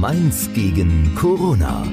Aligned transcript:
Mainz 0.00 0.48
gegen 0.54 1.14
Corona. 1.14 1.86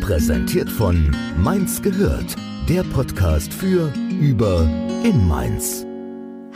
Präsentiert 0.00 0.68
von 0.68 1.16
Mainz 1.38 1.80
gehört, 1.80 2.34
der 2.68 2.82
Podcast 2.82 3.54
für, 3.54 3.92
über, 4.20 4.68
in 5.04 5.28
Mainz. 5.28 5.86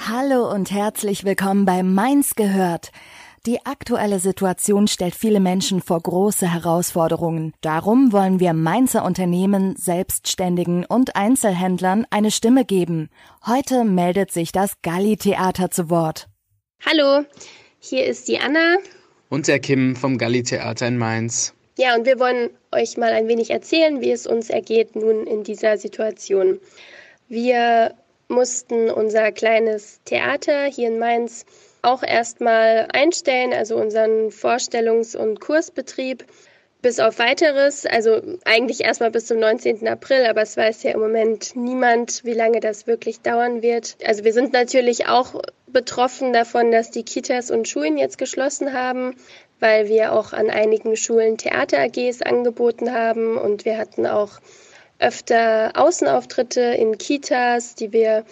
Hallo 0.09 0.53
und 0.53 0.73
herzlich 0.73 1.23
willkommen 1.23 1.67
bei 1.67 1.85
Mainz 1.85 2.35
gehört. 2.35 2.91
Die 3.47 3.65
aktuelle 3.65 4.19
Situation 4.19 4.89
stellt 4.89 5.15
viele 5.15 5.39
Menschen 5.39 5.81
vor 5.81 6.01
große 6.01 6.53
Herausforderungen. 6.53 7.53
Darum 7.61 8.11
wollen 8.13 8.41
wir 8.41 8.53
Mainzer 8.53 9.05
Unternehmen, 9.05 9.77
Selbstständigen 9.77 10.85
und 10.85 11.15
Einzelhändlern 11.15 12.07
eine 12.11 12.33
Stimme 12.33 12.65
geben. 12.65 13.09
Heute 13.47 13.85
meldet 13.85 14.33
sich 14.33 14.51
das 14.51 14.83
Galli-Theater 14.83 15.71
zu 15.71 15.91
Wort. 15.91 16.27
Hallo, 16.85 17.25
hier 17.79 18.05
ist 18.07 18.27
die 18.27 18.41
Anna. 18.41 18.79
Und 19.37 19.49
der 19.49 19.59
Kim 19.59 19.97
vom 19.97 20.17
Galli-Theater 20.17 20.89
in 20.89 20.97
Mainz. 20.97 21.53
Ja, 21.77 21.95
und 21.95 22.07
wir 22.07 22.19
wollen 22.19 22.49
euch 22.73 22.97
mal 22.97 23.13
ein 23.13 23.29
wenig 23.29 23.51
erzählen, 23.51 24.01
wie 24.01 24.11
es 24.11 24.27
uns 24.27 24.49
ergeht 24.49 24.97
nun 24.97 25.27
in 25.27 25.43
dieser 25.43 25.77
Situation. 25.77 26.59
Wir 27.29 27.93
mussten 28.29 28.89
unser 28.89 29.33
kleines 29.33 30.01
Theater 30.07 30.65
hier 30.65 30.89
in 30.89 30.99
Mainz 30.99 31.45
auch 31.83 32.03
erstmal 32.03 32.89
einstellen, 32.95 33.53
also 33.53 33.77
unseren 33.77 34.31
Vorstellungs- 34.31 35.15
und 35.15 35.39
Kursbetrieb 35.39 36.25
bis 36.81 36.99
auf 36.99 37.19
weiteres, 37.19 37.85
also 37.85 38.23
eigentlich 38.47 38.85
erstmal 38.85 39.11
bis 39.11 39.27
zum 39.27 39.39
19. 39.39 39.87
April, 39.87 40.25
aber 40.25 40.41
es 40.41 40.57
weiß 40.57 40.83
ja 40.85 40.93
im 40.93 41.01
Moment 41.01 41.57
niemand, 41.57 42.25
wie 42.25 42.33
lange 42.33 42.61
das 42.61 42.87
wirklich 42.87 43.21
dauern 43.21 43.61
wird. 43.61 43.99
Also 44.03 44.25
wir 44.25 44.33
sind 44.33 44.55
natürlich 44.55 45.09
auch 45.09 45.43
betroffen 45.77 46.33
davon, 46.33 46.73
dass 46.73 46.91
die 46.91 47.03
Kitas 47.03 47.51
und 47.51 47.69
Schulen 47.69 47.99
jetzt 47.99 48.17
geschlossen 48.17 48.73
haben, 48.73 49.15
weil 49.61 49.89
wir 49.89 50.15
auch 50.15 50.33
an 50.33 50.49
einigen 50.49 50.97
Schulen 50.97 51.37
Theater-AGs 51.37 52.23
angeboten 52.23 52.95
haben 52.95 53.37
und 53.37 53.67
wir 53.67 53.77
hatten 53.77 54.07
auch 54.07 54.41
öfter 54.99 55.73
Außenauftritte 55.75 56.63
in 56.63 56.97
Kitas, 56.97 57.75
die 57.75 57.93
wir 57.93 58.25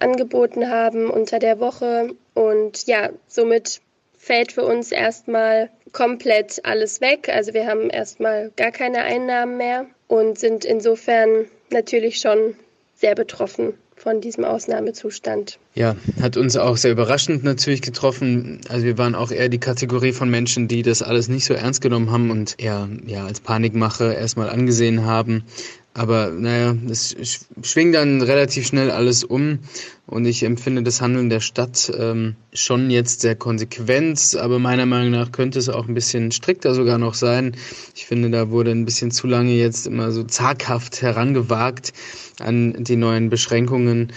angeboten 0.00 0.70
haben 0.70 1.10
unter 1.10 1.38
der 1.38 1.60
Woche. 1.60 2.14
Und 2.32 2.86
ja, 2.86 3.10
somit 3.26 3.82
fällt 4.16 4.52
für 4.52 4.64
uns 4.64 4.90
erstmal 4.90 5.68
komplett 5.92 6.64
alles 6.64 7.02
weg. 7.02 7.28
Also 7.28 7.52
wir 7.52 7.66
haben 7.66 7.90
erstmal 7.90 8.52
gar 8.56 8.70
keine 8.70 9.02
Einnahmen 9.02 9.58
mehr 9.58 9.84
und 10.08 10.38
sind 10.38 10.64
insofern 10.64 11.44
natürlich 11.68 12.20
schon 12.20 12.56
sehr 12.94 13.14
betroffen 13.14 13.76
von 13.96 14.20
diesem 14.20 14.44
Ausnahmezustand. 14.44 15.58
Ja, 15.74 15.96
hat 16.20 16.36
uns 16.36 16.56
auch 16.56 16.76
sehr 16.76 16.92
überraschend 16.92 17.42
natürlich 17.42 17.82
getroffen. 17.82 18.60
Also 18.68 18.84
wir 18.84 18.98
waren 18.98 19.14
auch 19.14 19.30
eher 19.30 19.48
die 19.48 19.58
Kategorie 19.58 20.12
von 20.12 20.30
Menschen, 20.30 20.68
die 20.68 20.82
das 20.82 21.02
alles 21.02 21.28
nicht 21.28 21.46
so 21.46 21.54
ernst 21.54 21.80
genommen 21.80 22.10
haben 22.10 22.30
und 22.30 22.54
eher 22.58 22.88
ja, 23.06 23.26
als 23.26 23.40
Panikmache 23.40 24.12
erstmal 24.12 24.50
angesehen 24.50 25.04
haben. 25.04 25.44
Aber 25.94 26.30
naja, 26.30 26.76
es 26.90 27.16
schwingt 27.62 27.94
dann 27.94 28.20
relativ 28.20 28.66
schnell 28.66 28.90
alles 28.90 29.24
um 29.24 29.60
und 30.06 30.24
ich 30.24 30.44
empfinde 30.44 30.84
das 30.84 31.00
Handeln 31.00 31.30
der 31.30 31.40
Stadt 31.40 31.92
ähm, 31.98 32.36
schon 32.52 32.90
jetzt 32.90 33.22
sehr 33.22 33.34
konsequent, 33.34 34.36
aber 34.40 34.60
meiner 34.60 34.86
Meinung 34.86 35.10
nach 35.10 35.32
könnte 35.32 35.58
es 35.58 35.68
auch 35.68 35.88
ein 35.88 35.94
bisschen 35.94 36.30
strikter 36.30 36.74
sogar 36.74 36.98
noch 36.98 37.14
sein. 37.14 37.56
Ich 37.94 38.06
finde, 38.06 38.30
da 38.30 38.50
wurde 38.50 38.70
ein 38.70 38.84
bisschen 38.84 39.10
zu 39.10 39.26
lange 39.26 39.52
jetzt 39.52 39.86
immer 39.86 40.12
so 40.12 40.22
zaghaft 40.22 41.02
herangewagt 41.02 41.92
an 42.38 42.84
die 42.84 42.96
neuen 42.96 43.30
Beschränkungen. 43.30 44.12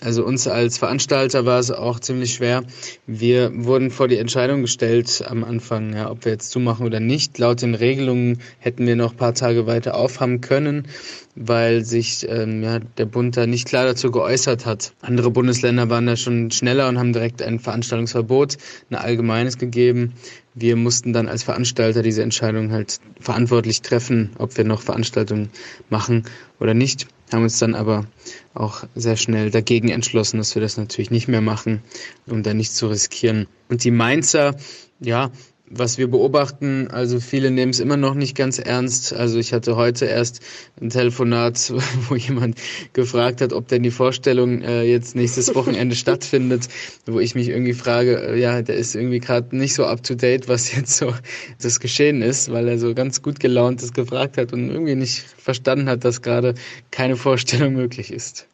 Also 0.00 0.24
uns 0.24 0.48
als 0.48 0.78
Veranstalter 0.78 1.44
war 1.44 1.58
es 1.58 1.70
auch 1.70 2.00
ziemlich 2.00 2.34
schwer. 2.34 2.64
Wir 3.06 3.52
wurden 3.54 3.90
vor 3.90 4.08
die 4.08 4.16
Entscheidung 4.16 4.62
gestellt 4.62 5.24
am 5.28 5.44
Anfang, 5.44 5.92
ja, 5.92 6.10
ob 6.10 6.24
wir 6.24 6.32
jetzt 6.32 6.50
zumachen 6.50 6.86
oder 6.86 7.00
nicht. 7.00 7.38
Laut 7.38 7.60
den 7.60 7.74
Regelungen 7.74 8.38
hätten 8.60 8.86
wir 8.86 8.96
noch 8.96 9.12
ein 9.12 9.18
paar 9.18 9.34
Tage 9.34 9.66
weiter 9.66 9.94
aufhaben 9.94 10.40
können 10.40 10.88
weil 11.36 11.84
sich 11.84 12.26
ähm, 12.28 12.62
ja, 12.62 12.78
der 12.78 13.06
Bund 13.06 13.36
da 13.36 13.46
nicht 13.46 13.66
klar 13.66 13.84
dazu 13.84 14.10
geäußert 14.10 14.66
hat. 14.66 14.92
Andere 15.00 15.30
Bundesländer 15.34 15.90
waren 15.90 16.06
da 16.06 16.16
schon 16.16 16.50
schneller 16.50 16.88
und 16.88 16.98
haben 16.98 17.12
direkt 17.12 17.42
ein 17.42 17.60
Veranstaltungsverbot, 17.60 18.56
ein 18.88 18.96
allgemeines 18.96 19.58
gegeben. 19.58 20.14
Wir 20.54 20.76
mussten 20.76 21.12
dann 21.12 21.28
als 21.28 21.42
Veranstalter 21.42 22.02
diese 22.02 22.22
Entscheidung 22.22 22.72
halt 22.72 23.00
verantwortlich 23.20 23.82
treffen, 23.82 24.30
ob 24.38 24.56
wir 24.56 24.64
noch 24.64 24.80
Veranstaltungen 24.80 25.50
machen 25.90 26.24
oder 26.58 26.72
nicht. 26.72 27.06
Haben 27.30 27.42
uns 27.42 27.58
dann 27.58 27.74
aber 27.74 28.06
auch 28.54 28.84
sehr 28.94 29.16
schnell 29.16 29.50
dagegen 29.50 29.90
entschlossen, 29.90 30.38
dass 30.38 30.54
wir 30.54 30.62
das 30.62 30.76
natürlich 30.76 31.10
nicht 31.10 31.28
mehr 31.28 31.42
machen, 31.42 31.82
um 32.26 32.42
da 32.42 32.54
nichts 32.54 32.76
zu 32.76 32.86
riskieren. 32.86 33.46
Und 33.68 33.84
die 33.84 33.90
Mainzer, 33.90 34.56
ja, 35.00 35.30
was 35.78 35.98
wir 35.98 36.08
beobachten, 36.08 36.88
also 36.90 37.20
viele 37.20 37.50
nehmen 37.50 37.70
es 37.70 37.80
immer 37.80 37.96
noch 37.96 38.14
nicht 38.14 38.36
ganz 38.36 38.58
ernst. 38.58 39.12
Also 39.12 39.38
ich 39.38 39.52
hatte 39.52 39.76
heute 39.76 40.06
erst 40.06 40.40
ein 40.80 40.90
Telefonat, 40.90 41.72
wo 42.08 42.14
jemand 42.14 42.58
gefragt 42.92 43.40
hat, 43.40 43.52
ob 43.52 43.68
denn 43.68 43.82
die 43.82 43.90
Vorstellung 43.90 44.62
äh, 44.62 44.82
jetzt 44.82 45.16
nächstes 45.16 45.54
Wochenende 45.54 45.96
stattfindet, 45.96 46.68
wo 47.06 47.20
ich 47.20 47.34
mich 47.34 47.48
irgendwie 47.48 47.74
frage, 47.74 48.16
äh, 48.20 48.40
ja, 48.40 48.62
der 48.62 48.76
ist 48.76 48.94
irgendwie 48.94 49.20
gerade 49.20 49.56
nicht 49.56 49.74
so 49.74 49.84
up 49.84 50.02
to 50.02 50.14
date, 50.14 50.48
was 50.48 50.74
jetzt 50.74 50.96
so 50.96 51.12
das 51.60 51.80
Geschehen 51.80 52.22
ist, 52.22 52.52
weil 52.52 52.68
er 52.68 52.78
so 52.78 52.94
ganz 52.94 53.22
gut 53.22 53.40
gelaunt 53.40 53.82
das 53.82 53.92
gefragt 53.92 54.36
hat 54.38 54.52
und 54.52 54.70
irgendwie 54.70 54.94
nicht 54.94 55.20
verstanden 55.20 55.88
hat, 55.88 56.04
dass 56.04 56.22
gerade 56.22 56.54
keine 56.90 57.16
Vorstellung 57.16 57.72
möglich 57.74 58.12
ist. 58.12 58.46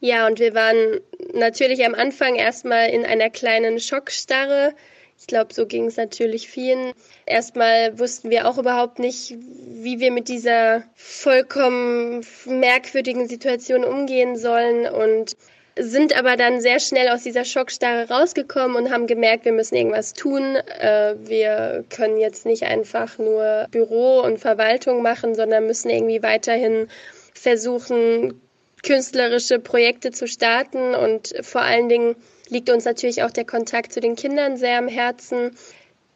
Ja, 0.00 0.26
und 0.26 0.38
wir 0.38 0.54
waren 0.54 1.00
natürlich 1.34 1.84
am 1.84 1.94
Anfang 1.94 2.34
erstmal 2.34 2.88
in 2.88 3.04
einer 3.04 3.28
kleinen 3.28 3.78
Schockstarre 3.78 4.72
ich 5.20 5.26
glaube, 5.26 5.52
so 5.52 5.66
ging 5.66 5.86
es 5.86 5.98
natürlich 5.98 6.48
vielen. 6.48 6.92
Erstmal 7.26 7.98
wussten 7.98 8.30
wir 8.30 8.48
auch 8.48 8.56
überhaupt 8.56 8.98
nicht, 8.98 9.36
wie 9.36 10.00
wir 10.00 10.10
mit 10.10 10.28
dieser 10.28 10.82
vollkommen 10.94 12.24
merkwürdigen 12.46 13.28
Situation 13.28 13.84
umgehen 13.84 14.36
sollen 14.36 14.86
und 14.86 15.36
sind 15.78 16.18
aber 16.18 16.36
dann 16.36 16.60
sehr 16.62 16.80
schnell 16.80 17.10
aus 17.10 17.22
dieser 17.22 17.44
Schockstarre 17.44 18.08
rausgekommen 18.08 18.76
und 18.76 18.90
haben 18.90 19.06
gemerkt, 19.06 19.44
wir 19.44 19.52
müssen 19.52 19.76
irgendwas 19.76 20.14
tun. 20.14 20.56
Äh, 20.56 21.14
wir 21.18 21.84
können 21.90 22.18
jetzt 22.18 22.46
nicht 22.46 22.62
einfach 22.64 23.18
nur 23.18 23.66
Büro 23.70 24.20
und 24.20 24.38
Verwaltung 24.38 25.02
machen, 25.02 25.34
sondern 25.34 25.66
müssen 25.66 25.90
irgendwie 25.90 26.22
weiterhin 26.22 26.88
versuchen, 27.34 28.40
künstlerische 28.82 29.58
Projekte 29.58 30.10
zu 30.12 30.26
starten 30.26 30.94
und 30.94 31.34
vor 31.42 31.60
allen 31.60 31.90
Dingen 31.90 32.16
liegt 32.50 32.70
uns 32.70 32.84
natürlich 32.84 33.22
auch 33.22 33.30
der 33.30 33.44
Kontakt 33.44 33.92
zu 33.92 34.00
den 34.00 34.16
Kindern 34.16 34.56
sehr 34.56 34.78
am 34.78 34.88
Herzen, 34.88 35.56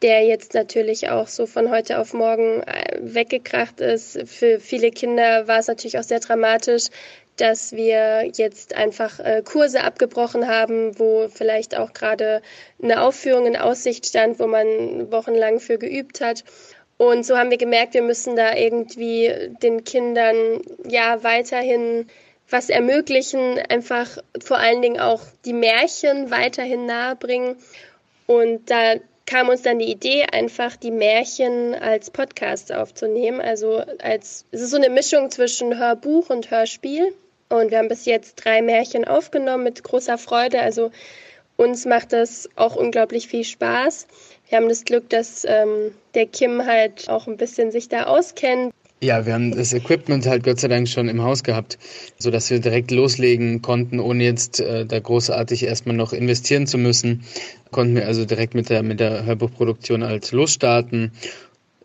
der 0.01 0.25
jetzt 0.25 0.53
natürlich 0.53 1.09
auch 1.09 1.27
so 1.27 1.47
von 1.47 1.69
heute 1.69 1.99
auf 1.99 2.13
morgen 2.13 2.61
äh, 2.63 2.99
weggekracht 3.01 3.79
ist. 3.79 4.19
Für 4.25 4.59
viele 4.59 4.91
Kinder 4.91 5.47
war 5.47 5.59
es 5.59 5.67
natürlich 5.67 5.97
auch 5.97 6.03
sehr 6.03 6.19
dramatisch, 6.19 6.89
dass 7.37 7.73
wir 7.73 8.31
jetzt 8.35 8.75
einfach 8.75 9.19
äh, 9.19 9.41
Kurse 9.43 9.83
abgebrochen 9.83 10.47
haben, 10.47 10.97
wo 10.99 11.27
vielleicht 11.27 11.75
auch 11.77 11.93
gerade 11.93 12.41
eine 12.81 13.01
Aufführung 13.01 13.45
in 13.45 13.57
Aussicht 13.57 14.05
stand, 14.05 14.39
wo 14.39 14.47
man 14.47 15.11
wochenlang 15.11 15.59
für 15.59 15.77
geübt 15.77 16.21
hat. 16.21 16.43
Und 16.97 17.25
so 17.25 17.37
haben 17.37 17.49
wir 17.49 17.57
gemerkt, 17.57 17.93
wir 17.93 18.03
müssen 18.03 18.37
da 18.37 18.55
irgendwie 18.55 19.33
den 19.61 19.83
Kindern 19.83 20.61
ja 20.87 21.23
weiterhin 21.23 22.07
was 22.49 22.69
ermöglichen, 22.69 23.59
einfach 23.69 24.17
vor 24.43 24.57
allen 24.57 24.81
Dingen 24.81 24.99
auch 24.99 25.21
die 25.45 25.53
Märchen 25.53 26.31
weiterhin 26.31 26.85
nahebringen. 26.85 27.57
Und 28.27 28.69
da 28.69 28.95
kam 29.25 29.49
uns 29.49 29.63
dann 29.63 29.79
die 29.79 29.91
Idee, 29.91 30.25
einfach 30.31 30.75
die 30.75 30.91
Märchen 30.91 31.73
als 31.73 32.11
Podcast 32.11 32.71
aufzunehmen. 32.71 33.41
Also 33.41 33.83
als 33.99 34.45
es 34.51 34.61
ist 34.61 34.71
so 34.71 34.77
eine 34.77 34.89
Mischung 34.89 35.31
zwischen 35.31 35.77
Hörbuch 35.77 36.29
und 36.29 36.51
Hörspiel. 36.51 37.13
Und 37.49 37.71
wir 37.71 37.79
haben 37.79 37.87
bis 37.87 38.05
jetzt 38.05 38.35
drei 38.35 38.61
Märchen 38.61 39.05
aufgenommen 39.05 39.63
mit 39.63 39.83
großer 39.83 40.17
Freude. 40.17 40.59
Also 40.61 40.91
uns 41.57 41.85
macht 41.85 42.13
das 42.13 42.49
auch 42.55 42.75
unglaublich 42.75 43.27
viel 43.27 43.43
Spaß. 43.43 44.07
Wir 44.49 44.57
haben 44.57 44.69
das 44.69 44.83
Glück, 44.85 45.09
dass 45.09 45.45
ähm, 45.45 45.95
der 46.13 46.27
Kim 46.27 46.65
halt 46.65 47.09
auch 47.09 47.27
ein 47.27 47.37
bisschen 47.37 47.71
sich 47.71 47.89
da 47.89 48.03
auskennt. 48.03 48.73
Ja, 49.01 49.25
wir 49.25 49.33
haben 49.33 49.51
das 49.51 49.73
Equipment 49.73 50.25
halt 50.25 50.43
Gott 50.43 50.59
sei 50.59 50.69
Dank 50.69 50.87
schon 50.87 51.09
im 51.09 51.21
Haus 51.21 51.43
gehabt, 51.43 51.77
so 52.17 52.31
dass 52.31 52.49
wir 52.49 52.59
direkt 52.59 52.91
loslegen 52.91 53.61
konnten, 53.61 53.99
ohne 53.99 54.23
jetzt 54.23 54.61
äh, 54.61 54.85
da 54.85 54.99
großartig 54.99 55.63
erstmal 55.63 55.97
noch 55.97 56.13
investieren 56.13 56.65
zu 56.65 56.77
müssen. 56.77 57.25
Konnten 57.71 57.95
wir 57.95 58.07
also 58.07 58.23
direkt 58.23 58.55
mit 58.55 58.69
der 58.69 58.83
mit 58.83 59.01
der 59.01 59.25
Hörbuchproduktion 59.25 60.05
halt 60.05 60.31
losstarten. 60.31 61.11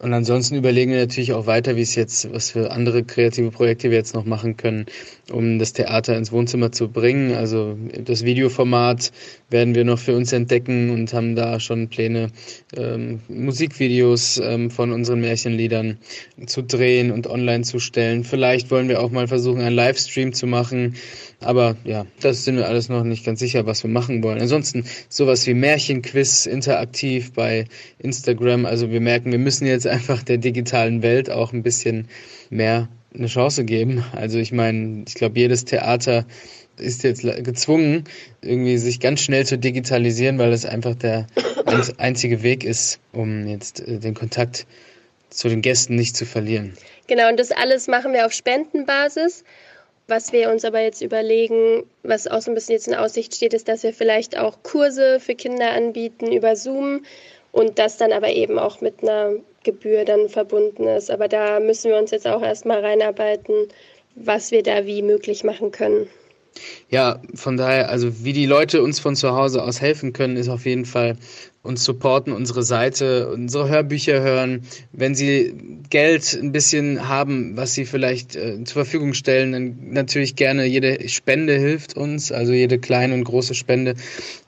Und 0.00 0.14
ansonsten 0.14 0.56
überlegen 0.56 0.93
wir 0.93 0.99
natürlich 0.99 1.35
auch 1.35 1.47
weiter, 1.47 1.76
wie 1.76 1.82
es 1.82 1.94
jetzt, 1.94 2.32
was 2.32 2.52
für 2.52 2.70
andere 2.70 3.05
kreative 3.05 3.50
Projekte 3.50 3.91
wir 3.91 3.99
jetzt 3.99 4.14
noch 4.14 4.25
machen 4.25 4.56
können, 4.56 4.87
um 5.31 5.58
das 5.58 5.75
Theater 5.75 6.17
ins 6.17 6.32
Wohnzimmer 6.32 6.73
zu 6.73 6.88
bringen. 6.88 7.35
Also 7.35 7.76
das 8.02 8.25
Videoformat 8.25 9.12
werden 9.50 9.75
wir 9.75 9.85
noch 9.85 9.99
für 9.99 10.17
uns 10.17 10.32
entdecken 10.32 10.88
und 10.88 11.12
haben 11.12 11.37
da 11.37 11.61
schon 11.61 11.88
Pläne, 11.88 12.31
ähm, 12.75 13.20
Musikvideos 13.29 14.41
ähm, 14.43 14.70
von 14.70 14.93
unseren 14.93 15.20
Märchenliedern 15.20 15.99
zu 16.46 16.62
drehen 16.62 17.11
und 17.11 17.26
online 17.26 17.64
zu 17.64 17.79
stellen. 17.79 18.25
Vielleicht 18.25 18.70
wollen 18.70 18.88
wir 18.88 19.03
auch 19.03 19.11
mal 19.11 19.29
versuchen, 19.29 19.61
einen 19.61 19.76
Livestream 19.76 20.32
zu 20.32 20.46
machen. 20.46 20.94
Aber 21.40 21.76
ja, 21.84 22.06
das 22.20 22.44
sind 22.44 22.56
wir 22.56 22.69
alles 22.69 22.88
noch 22.88 23.02
nicht 23.02 23.25
ganz 23.25 23.40
sicher, 23.40 23.64
was 23.66 23.82
wir 23.82 23.90
machen 23.90 24.22
wollen. 24.22 24.40
Ansonsten 24.40 24.84
sowas 25.08 25.46
wie 25.46 25.54
Märchenquiz 25.54 26.46
interaktiv 26.46 27.32
bei 27.32 27.64
Instagram. 27.98 28.66
Also 28.66 28.90
wir 28.90 29.00
merken, 29.00 29.32
wir 29.32 29.38
müssen 29.38 29.66
jetzt 29.66 29.87
einfach 29.87 30.22
der 30.22 30.37
digitalen 30.37 31.02
Welt 31.02 31.31
auch 31.31 31.52
ein 31.52 31.62
bisschen 31.62 32.08
mehr 32.50 32.88
eine 33.14 33.26
Chance 33.26 33.64
geben. 33.64 34.04
Also 34.12 34.38
ich 34.38 34.52
meine, 34.52 35.04
ich 35.08 35.14
glaube, 35.14 35.38
jedes 35.38 35.64
Theater 35.64 36.26
ist 36.76 37.04
jetzt 37.04 37.22
gezwungen, 37.22 38.04
irgendwie 38.43 38.78
sich 38.78 39.00
ganz 39.00 39.20
schnell 39.20 39.46
zu 39.46 39.58
digitalisieren, 39.58 40.38
weil 40.38 40.52
es 40.52 40.64
einfach 40.64 40.94
der 40.94 41.26
einzige 41.98 42.43
Weg 42.43 42.64
ist, 42.64 43.00
um 43.12 43.46
jetzt 43.46 43.81
äh, 43.81 43.98
den 43.98 44.14
Kontakt 44.14 44.66
zu 45.31 45.48
den 45.48 45.62
Gästen 45.62 45.94
nicht 45.94 46.16
zu 46.16 46.26
verlieren. 46.26 46.75
Genau, 47.06 47.28
und 47.28 47.38
das 47.38 47.50
alles 47.50 47.86
machen 47.88 48.12
wir 48.12 48.26
auf 48.26 48.32
Spendenbasis. 48.32 49.44
Was 50.10 50.32
wir 50.32 50.50
uns 50.50 50.64
aber 50.64 50.80
jetzt 50.80 51.02
überlegen, 51.02 51.84
was 52.02 52.26
auch 52.26 52.40
so 52.40 52.50
ein 52.50 52.54
bisschen 52.56 52.72
jetzt 52.72 52.88
in 52.88 52.96
Aussicht 52.96 53.32
steht, 53.32 53.54
ist, 53.54 53.68
dass 53.68 53.84
wir 53.84 53.94
vielleicht 53.94 54.36
auch 54.36 54.64
Kurse 54.64 55.20
für 55.20 55.36
Kinder 55.36 55.70
anbieten 55.70 56.32
über 56.32 56.56
Zoom 56.56 57.04
und 57.52 57.78
das 57.78 57.96
dann 57.96 58.10
aber 58.10 58.30
eben 58.30 58.58
auch 58.58 58.80
mit 58.80 59.04
einer 59.04 59.34
Gebühr 59.62 60.04
dann 60.04 60.28
verbunden 60.28 60.88
ist. 60.88 61.12
Aber 61.12 61.28
da 61.28 61.60
müssen 61.60 61.92
wir 61.92 61.96
uns 61.96 62.10
jetzt 62.10 62.26
auch 62.26 62.42
erstmal 62.42 62.80
reinarbeiten, 62.80 63.68
was 64.16 64.50
wir 64.50 64.64
da 64.64 64.84
wie 64.84 65.02
möglich 65.02 65.44
machen 65.44 65.70
können. 65.70 66.10
Ja, 66.91 67.20
von 67.35 67.56
daher, 67.56 67.88
also 67.88 68.25
wie 68.25 68.32
die 68.32 68.47
Leute 68.47 68.82
uns 68.82 68.99
von 68.99 69.14
zu 69.14 69.31
Hause 69.31 69.62
aus 69.62 69.81
helfen 69.81 70.12
können, 70.12 70.37
ist 70.37 70.49
auf 70.49 70.67
jeden 70.67 70.85
Fall 70.85 71.17
uns 71.62 71.85
supporten, 71.85 72.32
unsere 72.32 72.62
Seite, 72.62 73.31
unsere 73.31 73.69
Hörbücher 73.69 74.23
hören. 74.23 74.62
Wenn 74.93 75.14
sie 75.14 75.55
Geld 75.91 76.32
ein 76.41 76.52
bisschen 76.52 77.06
haben, 77.06 77.56
was 77.56 77.75
sie 77.75 77.85
vielleicht 77.85 78.35
äh, 78.35 78.64
zur 78.64 78.85
Verfügung 78.85 79.12
stellen, 79.12 79.52
dann 79.52 79.76
natürlich 79.93 80.37
gerne 80.37 80.64
jede 80.64 81.06
Spende 81.08 81.58
hilft 81.58 81.97
uns. 81.97 82.32
Also 82.32 82.53
jede 82.53 82.79
kleine 82.79 83.14
und 83.14 83.25
große 83.25 83.55
Spende 83.55 83.94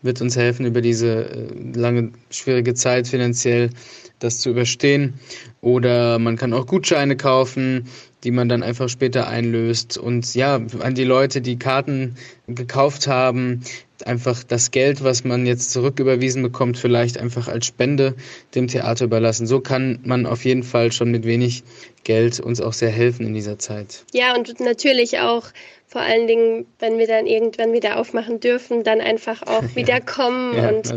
wird 0.00 0.22
uns 0.22 0.36
helfen, 0.36 0.64
über 0.64 0.80
diese 0.80 1.26
äh, 1.30 1.78
lange, 1.78 2.12
schwierige 2.30 2.74
Zeit 2.74 3.06
finanziell 3.08 3.70
das 4.18 4.38
zu 4.38 4.50
überstehen. 4.50 5.14
Oder 5.60 6.18
man 6.18 6.36
kann 6.36 6.54
auch 6.54 6.66
Gutscheine 6.66 7.16
kaufen 7.16 7.88
die 8.24 8.30
man 8.30 8.48
dann 8.48 8.62
einfach 8.62 8.88
später 8.88 9.28
einlöst. 9.28 9.98
Und 9.98 10.34
ja, 10.34 10.60
an 10.80 10.94
die 10.94 11.04
Leute, 11.04 11.40
die 11.40 11.58
Karten 11.58 12.16
gekauft 12.46 13.06
haben, 13.06 13.62
einfach 14.06 14.42
das 14.44 14.70
Geld, 14.70 15.02
was 15.02 15.24
man 15.24 15.46
jetzt 15.46 15.72
zurücküberwiesen 15.72 16.42
bekommt, 16.42 16.78
vielleicht 16.78 17.18
einfach 17.18 17.48
als 17.48 17.66
Spende 17.66 18.14
dem 18.54 18.68
Theater 18.68 19.06
überlassen. 19.06 19.46
So 19.46 19.60
kann 19.60 20.00
man 20.04 20.26
auf 20.26 20.44
jeden 20.44 20.62
Fall 20.62 20.92
schon 20.92 21.10
mit 21.10 21.24
wenig 21.24 21.62
Geld 22.04 22.40
uns 22.40 22.60
auch 22.60 22.72
sehr 22.72 22.90
helfen 22.90 23.26
in 23.26 23.34
dieser 23.34 23.58
Zeit. 23.58 24.04
Ja, 24.12 24.34
und 24.34 24.60
natürlich 24.60 25.20
auch 25.20 25.46
vor 25.86 26.00
allen 26.00 26.26
Dingen, 26.26 26.66
wenn 26.78 26.98
wir 26.98 27.06
dann 27.06 27.26
irgendwann 27.26 27.72
wieder 27.72 27.98
aufmachen 27.98 28.40
dürfen, 28.40 28.82
dann 28.82 29.00
einfach 29.00 29.42
auch 29.42 29.62
wieder 29.74 30.00
kommen 30.00 30.56
ja, 30.56 30.68
und 30.70 30.94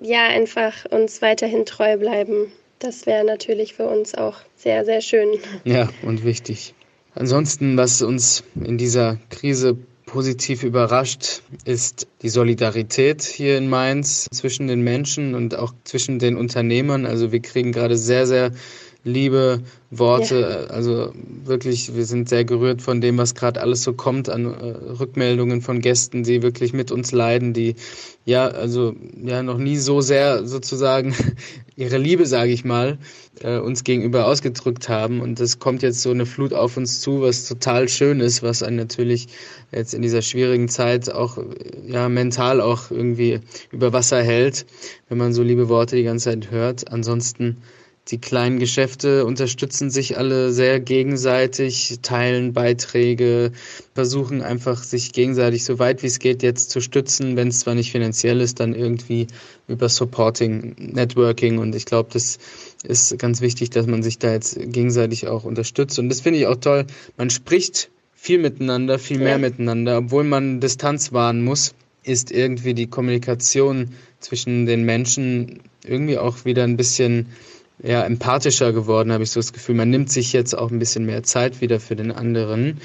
ja, 0.00 0.26
einfach 0.26 0.84
uns 0.90 1.22
weiterhin 1.22 1.64
treu 1.64 1.96
bleiben. 1.96 2.52
Das 2.82 3.06
wäre 3.06 3.24
natürlich 3.24 3.74
für 3.74 3.86
uns 3.86 4.16
auch 4.16 4.38
sehr, 4.56 4.84
sehr 4.84 5.00
schön. 5.00 5.38
Ja, 5.62 5.88
und 6.02 6.24
wichtig. 6.24 6.74
Ansonsten, 7.14 7.76
was 7.76 8.02
uns 8.02 8.42
in 8.56 8.76
dieser 8.76 9.18
Krise 9.30 9.76
positiv 10.04 10.64
überrascht, 10.64 11.42
ist 11.64 12.08
die 12.22 12.28
Solidarität 12.28 13.22
hier 13.22 13.56
in 13.56 13.70
Mainz 13.70 14.26
zwischen 14.32 14.66
den 14.66 14.80
Menschen 14.82 15.36
und 15.36 15.54
auch 15.54 15.72
zwischen 15.84 16.18
den 16.18 16.36
Unternehmern. 16.36 17.06
Also 17.06 17.30
wir 17.30 17.40
kriegen 17.40 17.70
gerade 17.70 17.96
sehr, 17.96 18.26
sehr 18.26 18.50
liebe 19.04 19.62
Worte. 19.90 20.40
Ja. 20.40 20.74
Also 20.74 21.12
wirklich, 21.44 21.94
wir 21.94 22.04
sind 22.04 22.28
sehr 22.28 22.44
gerührt 22.44 22.82
von 22.82 23.00
dem, 23.00 23.18
was 23.18 23.34
gerade 23.34 23.60
alles 23.60 23.82
so 23.82 23.92
kommt 23.92 24.28
an 24.28 24.46
äh, 24.46 24.66
Rückmeldungen 24.98 25.60
von 25.60 25.80
Gästen, 25.80 26.22
die 26.22 26.42
wirklich 26.42 26.72
mit 26.72 26.92
uns 26.92 27.12
leiden, 27.12 27.52
die 27.52 27.74
ja, 28.24 28.46
also 28.46 28.94
ja 29.22 29.42
noch 29.42 29.58
nie 29.58 29.76
so 29.76 30.00
sehr 30.00 30.46
sozusagen 30.46 31.14
ihre 31.76 31.98
Liebe, 31.98 32.26
sage 32.26 32.52
ich 32.52 32.64
mal, 32.64 32.98
äh, 33.40 33.58
uns 33.58 33.82
gegenüber 33.82 34.26
ausgedrückt 34.26 34.88
haben. 34.88 35.20
Und 35.20 35.40
es 35.40 35.58
kommt 35.58 35.82
jetzt 35.82 36.02
so 36.02 36.10
eine 36.10 36.26
Flut 36.26 36.54
auf 36.54 36.76
uns 36.76 37.00
zu, 37.00 37.22
was 37.22 37.48
total 37.48 37.88
schön 37.88 38.20
ist, 38.20 38.42
was 38.42 38.62
einen 38.62 38.76
natürlich 38.76 39.28
jetzt 39.72 39.94
in 39.94 40.02
dieser 40.02 40.22
schwierigen 40.22 40.68
Zeit 40.68 41.12
auch 41.12 41.38
ja 41.86 42.08
mental 42.08 42.60
auch 42.60 42.90
irgendwie 42.90 43.40
über 43.72 43.92
Wasser 43.92 44.22
hält, 44.22 44.66
wenn 45.08 45.18
man 45.18 45.32
so 45.32 45.42
liebe 45.42 45.68
Worte 45.68 45.96
die 45.96 46.04
ganze 46.04 46.30
Zeit 46.30 46.50
hört. 46.50 46.92
Ansonsten 46.92 47.58
die 48.08 48.18
kleinen 48.18 48.58
Geschäfte 48.58 49.24
unterstützen 49.24 49.88
sich 49.88 50.18
alle 50.18 50.52
sehr 50.52 50.80
gegenseitig, 50.80 52.00
teilen 52.02 52.52
Beiträge, 52.52 53.52
versuchen 53.94 54.42
einfach 54.42 54.82
sich 54.82 55.12
gegenseitig 55.12 55.64
so 55.64 55.78
weit 55.78 56.02
wie 56.02 56.08
es 56.08 56.18
geht 56.18 56.42
jetzt 56.42 56.70
zu 56.70 56.80
stützen, 56.80 57.36
wenn 57.36 57.48
es 57.48 57.60
zwar 57.60 57.74
nicht 57.76 57.92
finanziell 57.92 58.40
ist, 58.40 58.58
dann 58.58 58.74
irgendwie 58.74 59.28
über 59.68 59.88
Supporting, 59.88 60.74
Networking 60.78 61.58
und 61.58 61.76
ich 61.76 61.84
glaube, 61.84 62.10
das 62.12 62.38
ist 62.82 63.16
ganz 63.18 63.40
wichtig, 63.40 63.70
dass 63.70 63.86
man 63.86 64.02
sich 64.02 64.18
da 64.18 64.32
jetzt 64.32 64.58
gegenseitig 64.60 65.28
auch 65.28 65.44
unterstützt 65.44 65.98
und 66.00 66.08
das 66.08 66.20
finde 66.20 66.40
ich 66.40 66.46
auch 66.48 66.56
toll. 66.56 66.86
Man 67.16 67.30
spricht 67.30 67.88
viel 68.14 68.38
miteinander, 68.38 68.98
viel 68.98 69.18
mehr 69.18 69.30
ja. 69.30 69.38
miteinander, 69.38 69.98
obwohl 69.98 70.24
man 70.24 70.60
Distanz 70.60 71.12
wahren 71.12 71.44
muss, 71.44 71.74
ist 72.02 72.32
irgendwie 72.32 72.74
die 72.74 72.88
Kommunikation 72.88 73.92
zwischen 74.18 74.66
den 74.66 74.84
Menschen 74.84 75.60
irgendwie 75.84 76.18
auch 76.18 76.44
wieder 76.44 76.64
ein 76.64 76.76
bisschen 76.76 77.26
ja, 77.82 78.04
empathischer 78.04 78.72
geworden, 78.72 79.12
habe 79.12 79.24
ich 79.24 79.30
so 79.30 79.40
das 79.40 79.52
Gefühl. 79.52 79.74
Man 79.74 79.90
nimmt 79.90 80.10
sich 80.10 80.32
jetzt 80.32 80.56
auch 80.56 80.70
ein 80.70 80.78
bisschen 80.78 81.04
mehr 81.04 81.22
Zeit 81.22 81.60
wieder 81.60 81.80
für 81.80 81.96
den 81.96 82.12
anderen, 82.12 82.80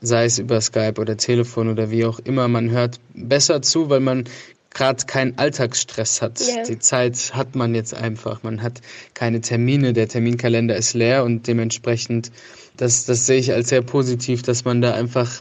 sei 0.00 0.24
es 0.24 0.38
über 0.38 0.60
Skype 0.60 1.00
oder 1.00 1.16
Telefon 1.16 1.68
oder 1.68 1.90
wie 1.90 2.04
auch 2.04 2.18
immer. 2.20 2.48
Man 2.48 2.70
hört 2.70 2.98
besser 3.14 3.62
zu, 3.62 3.90
weil 3.90 4.00
man 4.00 4.24
gerade 4.70 5.04
keinen 5.06 5.36
Alltagsstress 5.38 6.22
hat. 6.22 6.40
Yeah. 6.40 6.64
Die 6.64 6.78
Zeit 6.78 7.34
hat 7.34 7.56
man 7.56 7.74
jetzt 7.74 7.94
einfach. 7.94 8.42
Man 8.42 8.62
hat 8.62 8.80
keine 9.14 9.40
Termine. 9.40 9.92
Der 9.92 10.08
Terminkalender 10.08 10.76
ist 10.76 10.94
leer 10.94 11.24
und 11.24 11.46
dementsprechend, 11.46 12.30
das, 12.76 13.04
das 13.04 13.26
sehe 13.26 13.38
ich 13.38 13.52
als 13.52 13.68
sehr 13.68 13.82
positiv, 13.82 14.42
dass 14.42 14.64
man 14.64 14.80
da 14.80 14.94
einfach 14.94 15.40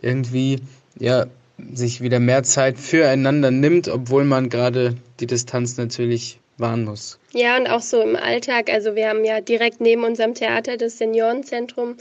irgendwie, 0.00 0.60
ja, 0.98 1.26
sich 1.72 2.00
wieder 2.00 2.20
mehr 2.20 2.42
Zeit 2.42 2.78
füreinander 2.78 3.50
nimmt, 3.50 3.88
obwohl 3.88 4.24
man 4.24 4.50
gerade 4.50 4.96
die 5.20 5.26
Distanz 5.26 5.78
natürlich 5.78 6.38
wahren 6.58 6.84
muss. 6.84 7.18
Ja, 7.32 7.56
und 7.56 7.68
auch 7.68 7.80
so 7.80 8.00
im 8.00 8.16
Alltag. 8.16 8.70
Also 8.70 8.94
wir 8.94 9.08
haben 9.08 9.24
ja 9.24 9.40
direkt 9.40 9.80
neben 9.80 10.04
unserem 10.04 10.34
Theater 10.34 10.76
das 10.76 10.98
Seniorenzentrum. 10.98 11.96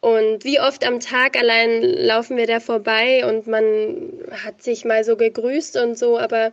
Und 0.00 0.44
wie 0.44 0.60
oft 0.60 0.86
am 0.86 1.00
Tag 1.00 1.36
allein 1.36 1.82
laufen 1.82 2.36
wir 2.36 2.46
da 2.46 2.60
vorbei 2.60 3.26
und 3.26 3.48
man 3.48 4.12
hat 4.44 4.62
sich 4.62 4.84
mal 4.84 5.02
so 5.02 5.16
gegrüßt 5.16 5.76
und 5.76 5.98
so, 5.98 6.18
aber 6.18 6.52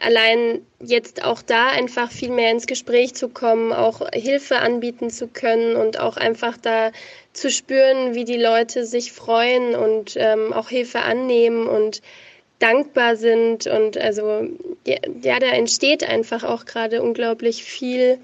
allein 0.00 0.66
jetzt 0.80 1.24
auch 1.24 1.42
da 1.42 1.68
einfach 1.68 2.10
viel 2.10 2.30
mehr 2.30 2.50
ins 2.50 2.66
Gespräch 2.66 3.14
zu 3.14 3.28
kommen, 3.28 3.72
auch 3.72 4.06
Hilfe 4.12 4.58
anbieten 4.58 5.10
zu 5.10 5.26
können 5.26 5.76
und 5.76 5.98
auch 5.98 6.16
einfach 6.16 6.56
da 6.58 6.92
zu 7.32 7.50
spüren, 7.50 8.14
wie 8.14 8.24
die 8.24 8.36
Leute 8.36 8.84
sich 8.84 9.12
freuen 9.12 9.74
und 9.74 10.14
ähm, 10.16 10.52
auch 10.52 10.68
Hilfe 10.68 11.00
annehmen 11.00 11.66
und 11.66 12.02
dankbar 12.62 13.16
sind. 13.16 13.66
Und 13.66 13.96
also 13.96 14.48
ja, 14.86 15.38
da 15.38 15.48
entsteht 15.48 16.08
einfach 16.08 16.44
auch 16.44 16.64
gerade 16.64 17.02
unglaublich 17.02 17.64
viel 17.64 18.18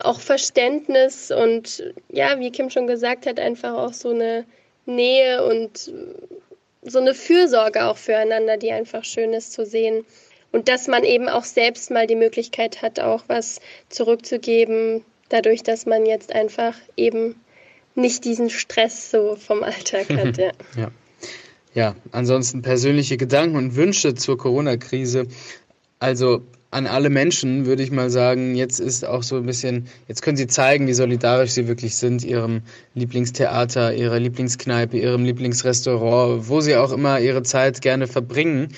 auch 0.00 0.20
Verständnis 0.20 1.30
und 1.30 1.92
ja, 2.08 2.40
wie 2.40 2.50
Kim 2.50 2.68
schon 2.68 2.88
gesagt 2.88 3.26
hat, 3.26 3.38
einfach 3.38 3.74
auch 3.74 3.92
so 3.92 4.10
eine 4.10 4.44
Nähe 4.86 5.44
und 5.44 5.92
so 6.82 6.98
eine 6.98 7.14
Fürsorge 7.14 7.84
auch 7.86 7.96
füreinander, 7.96 8.56
die 8.56 8.72
einfach 8.72 9.04
schön 9.04 9.32
ist 9.32 9.52
zu 9.52 9.64
sehen. 9.64 10.04
Und 10.52 10.68
dass 10.68 10.86
man 10.86 11.04
eben 11.04 11.28
auch 11.28 11.44
selbst 11.44 11.90
mal 11.90 12.06
die 12.06 12.16
Möglichkeit 12.16 12.82
hat, 12.82 13.00
auch 13.00 13.24
was 13.28 13.60
zurückzugeben, 13.88 15.04
dadurch, 15.28 15.62
dass 15.62 15.86
man 15.86 16.06
jetzt 16.06 16.32
einfach 16.32 16.76
eben 16.96 17.40
nicht 17.94 18.24
diesen 18.24 18.50
Stress 18.50 19.10
so 19.10 19.36
vom 19.36 19.62
Alltag 19.62 20.08
hat. 20.10 20.38
Ja. 20.38 20.52
ja. 20.76 20.90
Ja, 21.74 21.96
ansonsten 22.12 22.62
persönliche 22.62 23.16
Gedanken 23.16 23.56
und 23.56 23.74
Wünsche 23.74 24.14
zur 24.14 24.38
Corona-Krise. 24.38 25.26
Also 25.98 26.42
an 26.74 26.88
alle 26.88 27.08
Menschen 27.08 27.66
würde 27.66 27.84
ich 27.84 27.92
mal 27.92 28.10
sagen, 28.10 28.56
jetzt 28.56 28.80
ist 28.80 29.04
auch 29.04 29.22
so 29.22 29.36
ein 29.36 29.46
bisschen, 29.46 29.86
jetzt 30.08 30.22
können 30.22 30.36
sie 30.36 30.48
zeigen, 30.48 30.88
wie 30.88 30.92
solidarisch 30.92 31.52
sie 31.52 31.68
wirklich 31.68 31.94
sind, 31.94 32.24
ihrem 32.24 32.62
Lieblingstheater, 32.94 33.94
ihrer 33.94 34.18
Lieblingskneipe, 34.18 34.98
ihrem 34.98 35.24
Lieblingsrestaurant, 35.24 36.48
wo 36.48 36.60
sie 36.60 36.74
auch 36.76 36.90
immer 36.90 37.20
ihre 37.20 37.44
Zeit 37.44 37.80
gerne 37.80 38.08
verbringen. 38.08 38.68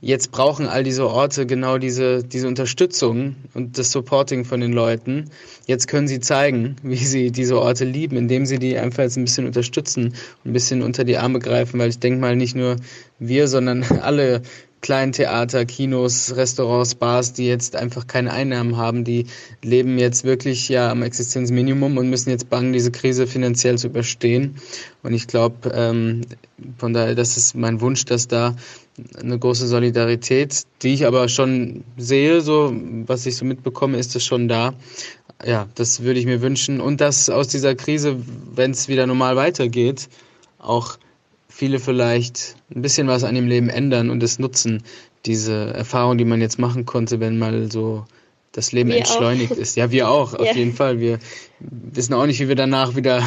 Jetzt 0.00 0.32
brauchen 0.32 0.66
all 0.66 0.82
diese 0.82 1.06
Orte 1.06 1.46
genau 1.46 1.78
diese, 1.78 2.24
diese 2.24 2.48
Unterstützung 2.48 3.36
und 3.54 3.78
das 3.78 3.92
Supporting 3.92 4.44
von 4.44 4.60
den 4.60 4.72
Leuten. 4.72 5.30
Jetzt 5.66 5.86
können 5.86 6.08
sie 6.08 6.18
zeigen, 6.18 6.74
wie 6.82 6.96
sie 6.96 7.30
diese 7.30 7.60
Orte 7.60 7.84
lieben, 7.84 8.16
indem 8.16 8.46
sie 8.46 8.58
die 8.58 8.76
einfach 8.76 9.04
jetzt 9.04 9.16
ein 9.16 9.24
bisschen 9.24 9.46
unterstützen 9.46 10.14
ein 10.44 10.52
bisschen 10.52 10.82
unter 10.82 11.04
die 11.04 11.16
Arme 11.16 11.38
greifen, 11.38 11.78
weil 11.78 11.88
ich 11.88 11.98
denke 11.98 12.20
mal 12.20 12.36
nicht 12.36 12.56
nur 12.56 12.76
wir, 13.18 13.48
sondern 13.48 13.82
alle 14.00 14.42
kleinen 14.84 15.12
Theater, 15.12 15.64
Kinos, 15.64 16.36
Restaurants, 16.36 16.94
Bars, 16.94 17.32
die 17.32 17.46
jetzt 17.46 17.74
einfach 17.74 18.06
keine 18.06 18.34
Einnahmen 18.34 18.76
haben, 18.76 19.02
die 19.02 19.24
leben 19.62 19.98
jetzt 19.98 20.24
wirklich 20.24 20.68
ja 20.68 20.90
am 20.90 21.02
Existenzminimum 21.02 21.96
und 21.96 22.10
müssen 22.10 22.28
jetzt 22.28 22.50
bangen, 22.50 22.74
diese 22.74 22.92
Krise 22.92 23.26
finanziell 23.26 23.78
zu 23.78 23.86
überstehen. 23.86 24.56
Und 25.02 25.14
ich 25.14 25.26
glaube, 25.26 25.70
ähm, 25.74 26.20
von 26.76 26.92
daher, 26.92 27.14
das 27.14 27.38
ist 27.38 27.54
mein 27.54 27.80
Wunsch, 27.80 28.04
dass 28.04 28.28
da 28.28 28.56
eine 29.18 29.38
große 29.38 29.66
Solidarität, 29.66 30.64
die 30.82 30.92
ich 30.92 31.06
aber 31.06 31.30
schon 31.30 31.82
sehe, 31.96 32.42
so 32.42 32.76
was 33.06 33.24
ich 33.24 33.36
so 33.36 33.46
mitbekomme, 33.46 33.96
ist 33.96 34.14
es 34.14 34.22
schon 34.26 34.48
da. 34.48 34.74
Ja, 35.46 35.66
das 35.76 36.02
würde 36.02 36.20
ich 36.20 36.26
mir 36.26 36.42
wünschen. 36.42 36.82
Und 36.82 37.00
dass 37.00 37.30
aus 37.30 37.48
dieser 37.48 37.74
Krise, 37.74 38.18
wenn 38.54 38.72
es 38.72 38.88
wieder 38.88 39.06
normal 39.06 39.36
weitergeht, 39.36 40.10
auch 40.58 40.98
viele 41.54 41.78
vielleicht 41.78 42.56
ein 42.74 42.82
bisschen 42.82 43.06
was 43.06 43.22
an 43.22 43.36
dem 43.36 43.46
Leben 43.46 43.68
ändern 43.68 44.10
und 44.10 44.22
es 44.24 44.40
nutzen, 44.40 44.82
diese 45.24 45.72
Erfahrung, 45.72 46.18
die 46.18 46.24
man 46.24 46.40
jetzt 46.40 46.58
machen 46.58 46.84
konnte, 46.84 47.20
wenn 47.20 47.38
mal 47.38 47.70
so 47.70 48.04
das 48.50 48.72
Leben 48.72 48.90
wir 48.90 48.98
entschleunigt 48.98 49.52
auch. 49.52 49.56
ist. 49.56 49.76
Ja, 49.76 49.90
wir 49.92 50.08
auch, 50.08 50.34
auf 50.34 50.46
ja. 50.46 50.52
jeden 50.54 50.74
Fall. 50.74 50.98
Wir 50.98 51.20
wissen 51.60 52.12
auch 52.14 52.26
nicht, 52.26 52.40
wie 52.40 52.48
wir 52.48 52.56
danach 52.56 52.96
wieder 52.96 53.24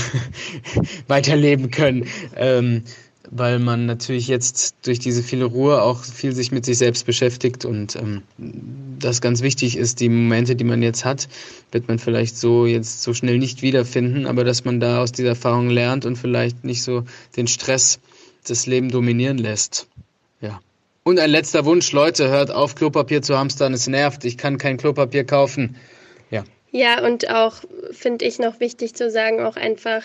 weiterleben 1.07 1.71
können. 1.71 2.07
Ähm, 2.35 2.83
weil 3.31 3.59
man 3.59 3.85
natürlich 3.85 4.27
jetzt 4.27 4.75
durch 4.85 4.99
diese 4.99 5.23
viele 5.23 5.45
Ruhe 5.45 5.81
auch 5.81 6.03
viel 6.03 6.33
sich 6.33 6.51
mit 6.51 6.65
sich 6.65 6.77
selbst 6.77 7.05
beschäftigt 7.05 7.65
und 7.65 7.95
ähm, 7.95 8.23
das 8.37 9.21
ganz 9.21 9.41
wichtig 9.41 9.77
ist, 9.77 9.99
die 9.99 10.09
Momente, 10.09 10.55
die 10.55 10.63
man 10.63 10.81
jetzt 10.81 11.05
hat, 11.05 11.27
wird 11.71 11.87
man 11.87 11.99
vielleicht 11.99 12.37
so 12.37 12.65
jetzt 12.65 13.03
so 13.03 13.13
schnell 13.13 13.37
nicht 13.37 13.61
wiederfinden, 13.61 14.25
aber 14.25 14.43
dass 14.43 14.65
man 14.65 14.79
da 14.79 15.01
aus 15.01 15.11
dieser 15.11 15.29
Erfahrung 15.29 15.69
lernt 15.69 16.05
und 16.05 16.17
vielleicht 16.17 16.63
nicht 16.63 16.83
so 16.83 17.03
den 17.35 17.47
Stress 17.47 17.99
das 18.49 18.65
Leben 18.65 18.89
dominieren 18.89 19.37
lässt. 19.37 19.87
Ja. 20.41 20.59
Und 21.03 21.19
ein 21.19 21.29
letzter 21.29 21.65
Wunsch, 21.65 21.91
Leute, 21.91 22.29
hört 22.29 22.51
auf, 22.51 22.75
Klopapier 22.75 23.21
zu 23.21 23.37
hamstern, 23.37 23.73
es 23.73 23.87
nervt, 23.87 24.25
ich 24.25 24.37
kann 24.37 24.57
kein 24.57 24.77
Klopapier 24.77 25.23
kaufen. 25.23 25.77
Ja. 26.31 26.43
Ja, 26.71 27.05
und 27.05 27.29
auch 27.29 27.55
finde 27.91 28.25
ich 28.25 28.39
noch 28.39 28.59
wichtig 28.59 28.93
zu 28.95 29.09
sagen, 29.09 29.41
auch 29.41 29.55
einfach 29.55 30.03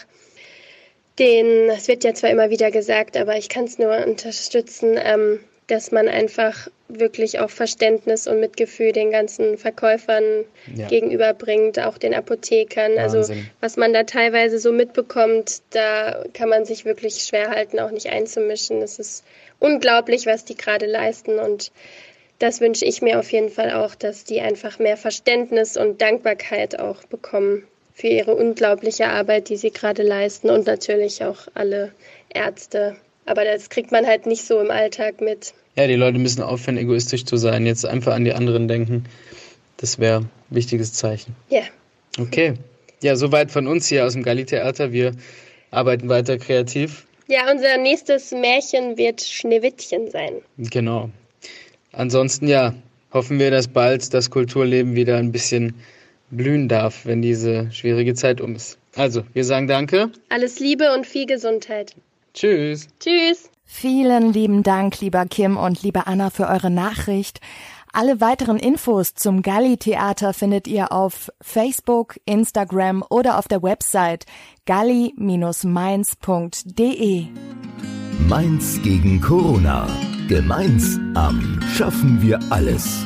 den, 1.19 1.69
es 1.71 1.89
wird 1.89 2.05
ja 2.05 2.15
zwar 2.15 2.31
immer 2.31 2.51
wieder 2.51 2.71
gesagt, 2.71 3.17
aber 3.17 3.37
ich 3.37 3.49
kann 3.49 3.65
es 3.65 3.79
nur 3.79 4.07
unterstützen, 4.07 4.95
ähm, 4.97 5.41
dass 5.67 5.93
man 5.93 6.09
einfach 6.09 6.69
wirklich 6.89 7.39
auch 7.39 7.51
Verständnis 7.51 8.27
und 8.27 8.41
Mitgefühl 8.41 8.93
den 8.93 9.11
ganzen 9.11 9.57
Verkäufern 9.57 10.45
ja. 10.75 10.89
gegenüberbringt, 10.89 11.79
auch 11.79 11.97
den 11.97 12.15
Apothekern. 12.15 12.99
Also 12.99 13.19
Wahnsinn. 13.19 13.37
Also 13.37 13.49
was 13.61 13.77
man 13.77 13.93
da 13.93 14.03
teilweise 14.03 14.59
so 14.59 14.73
mitbekommt, 14.73 15.63
da 15.71 16.25
kann 16.35 16.49
man 16.49 16.65
sich 16.65 16.85
wirklich 16.85 17.23
schwer 17.23 17.51
halten, 17.51 17.81
auch 17.81 17.91
nicht 17.91 18.11
einzumischen. 18.11 18.83
Es 18.83 18.99
ist 18.99 19.25
unglaublich, 19.59 20.27
was 20.27 20.45
die 20.45 20.57
gerade 20.57 20.87
leisten 20.87 21.39
und 21.39 21.73
das 22.39 22.61
wünsche 22.61 22.85
ich 22.85 23.03
mir 23.03 23.21
auf 23.21 23.31
jeden 23.31 23.51
Fall 23.51 23.73
auch, 23.73 23.95
dass 23.95 24.25
die 24.25 24.41
einfach 24.41 24.81
mehr 24.81 24.97
Verständnis 24.97 25.77
und 25.77 26.03
Dankbarkeit 26.03 26.81
auch 26.81 27.05
bekommen 27.05 27.69
für 27.95 28.09
ihre 28.09 28.35
unglaubliche 28.35 29.07
Arbeit, 29.07 29.49
die 29.49 29.57
sie 29.57 29.71
gerade 29.71 30.03
leisten 30.03 30.51
und 30.51 30.67
natürlich 30.67 31.25
auch 31.25 31.47
alle 31.55 31.93
Ärzte. 32.35 32.97
Aber 33.27 33.45
das 33.45 33.71
kriegt 33.71 33.93
man 33.93 34.07
halt 34.07 34.27
nicht 34.27 34.45
so 34.45 34.61
im 34.61 34.71
Alltag 34.71 35.21
mit. 35.21 35.55
Ja, 35.77 35.87
die 35.87 35.95
Leute 35.95 36.19
müssen 36.19 36.43
aufhören, 36.43 36.77
egoistisch 36.77 37.25
zu 37.25 37.37
sein. 37.37 37.67
Jetzt 37.67 37.87
einfach 37.87 38.15
an 38.15 38.25
die 38.25 38.33
anderen 38.33 38.69
denken. 38.69 39.05
Das 39.77 39.99
wäre 39.99 40.21
ein 40.21 40.31
wichtiges 40.51 40.93
Zeichen. 40.93 41.35
Ja. 41.49 41.63
Okay. 42.19 42.55
Ja, 43.03 43.17
soweit 43.17 43.51
von 43.51 43.67
uns 43.67 43.87
hier 43.87 44.05
aus 44.05 44.13
dem 44.13 44.23
Galli-Theater. 44.23 44.93
Wir 44.93 45.13
arbeiten 45.71 46.09
weiter 46.09 46.39
kreativ. 46.39 47.07
Ja, 47.27 47.51
unser 47.51 47.79
nächstes 47.79 48.33
Märchen 48.33 48.99
wird 48.99 49.23
Schneewittchen 49.23 50.11
sein. 50.11 50.43
Genau. 50.59 51.11
Ansonsten 51.93 52.47
ja, 52.49 52.75
hoffen 53.13 53.39
wir, 53.39 53.51
dass 53.51 53.69
bald 53.69 54.13
das 54.13 54.31
Kulturleben 54.31 54.95
wieder 54.95 55.17
ein 55.17 55.33
bisschen 55.33 55.75
blühen 56.31 56.69
darf, 56.69 57.07
wenn 57.07 57.23
diese 57.23 57.71
schwierige 57.73 58.15
Zeit 58.15 58.41
um 58.41 58.55
ist. 58.55 58.79
Also, 58.97 59.23
wir 59.33 59.45
sagen 59.45 59.69
Danke. 59.69 60.11
Alles 60.29 60.61
Liebe 60.61 60.93
und 60.95 61.07
viel 61.07 61.27
Gesundheit. 61.27 61.95
Tschüss. 62.35 62.89
Tschüss. 62.99 63.51
Vielen 63.65 64.33
lieben 64.33 64.63
Dank, 64.63 65.01
lieber 65.01 65.27
Kim 65.27 65.57
und 65.57 65.83
liebe 65.83 66.07
Anna, 66.07 66.31
für 66.31 66.47
eure 66.49 66.71
Nachricht. 66.71 67.41
Alle 67.93 68.23
weiteren 68.23 68.59
Infos 68.59 69.15
zum 69.15 69.43
Galli-Theater 69.43 70.33
findet 70.33 70.67
ihr 70.67 70.93
auf 70.93 71.31
Facebook, 71.43 72.19
Instagram 72.25 73.05
oder 73.11 73.39
auf 73.39 73.49
der 73.49 73.63
Website 73.63 74.25
galli-mainz.de. 74.65 77.27
Mainz 78.29 78.81
gegen 78.83 79.21
Corona. 79.21 79.87
Gemeinsam 80.29 81.61
schaffen 81.75 82.23
wir 82.23 82.41
alles. 82.51 83.05